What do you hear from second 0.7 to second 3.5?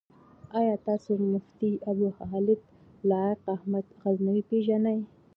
تاسو مفتي ابوخالد لائق